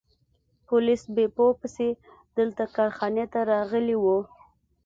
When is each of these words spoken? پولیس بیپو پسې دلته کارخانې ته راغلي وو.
پولیس 0.67 1.01
بیپو 1.15 1.47
پسې 1.59 1.87
دلته 2.37 2.63
کارخانې 2.75 3.25
ته 3.33 3.39
راغلي 3.51 3.95
وو. 4.03 4.17